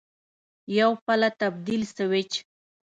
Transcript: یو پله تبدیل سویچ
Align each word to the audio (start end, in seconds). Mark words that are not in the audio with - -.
یو 0.79 0.91
پله 1.05 1.29
تبدیل 1.41 1.81
سویچ 1.95 2.31